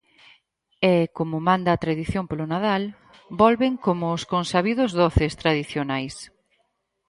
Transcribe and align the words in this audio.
E, 0.93 0.95
como 1.17 1.37
manda 1.49 1.69
a 1.71 1.81
tradición 1.83 2.23
polo 2.27 2.45
Nadal, 2.53 2.83
volven 3.41 3.73
como 3.85 4.05
os 4.17 4.23
consabidos 4.33 4.89
doces 5.01 5.31
tradicionais. 5.41 6.15